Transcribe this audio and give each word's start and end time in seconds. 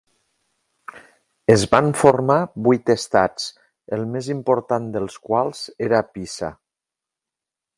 Es 1.55 1.65
van 1.75 1.91
formar 1.99 2.37
vuit 2.67 2.89
estats, 2.93 3.45
el 3.99 4.07
més 4.15 4.31
important 4.37 4.89
dels 4.97 5.19
quals 5.29 5.63
era 5.89 6.01
Pisa. 6.17 6.51